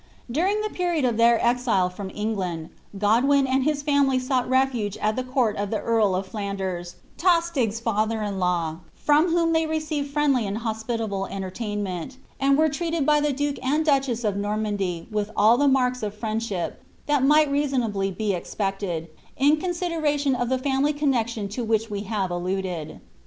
During 0.31 0.59
ihe 0.65 0.73
period 0.73 1.05
of 1.05 1.17
their 1.17 1.37
exile 1.45 1.87
from 1.87 2.09
England. 2.09 2.69
OcNJiriR 2.97 3.47
and 3.47 3.63
liis 3.63 3.83
famtiy 3.83 4.19
HDUptil 4.27 4.49
refuge 4.49 4.97
ai 4.99 5.09
ihe 5.09 5.23
coun 5.31 5.55
of 5.57 5.71
ihe 5.71 5.79
eaii 5.79 6.17
of 6.17 6.25
Flanders, 6.25 6.95
To» 7.19 7.29
tig> 7.53 7.69
fallier 7.73 8.23
iit 8.23 8.39
kw, 8.39 8.79
front 8.95 9.29
ivtioiu 9.29 9.53
lliey 9.55 9.69
received 9.69 10.09
friendly 10.09 10.47
and 10.47 10.57
hospitable 10.57 11.27
en 11.29 11.43
lenaintnent. 11.43 12.17
and 12.39 12.57
were 12.57 12.67
treated 12.69 13.05
by 13.05 13.19
the 13.21 13.31
duke 13.31 13.63
and 13.63 13.85
duchess 13.85 14.23
of 14.23 14.33
Nornisndy 14.33 15.07
with 15.11 15.29
all 15.37 15.55
the 15.59 15.67
macka 15.67 16.01
of 16.07 16.15
friendship 16.17 16.81
that 17.05 17.23
might 17.23 17.51
reasonably 17.51 18.09
be 18.09 18.33
expected, 18.33 19.07
in' 19.37 19.61
I 19.63 20.35
of 20.39 20.49
the 20.49 20.57
family 20.57 20.93
connexion 20.93 21.47
to 21.49 21.63
which 21.63 21.91
we 21.91 22.01
have 22.09 22.31
alluded.' 22.31 22.99